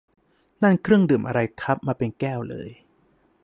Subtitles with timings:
[0.63, 2.69] นั่นเครื่องดื่มอะไรครับ มาเป็นแก้วเลย